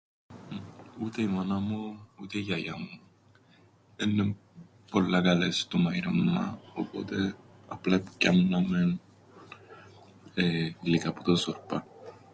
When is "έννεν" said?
3.95-4.37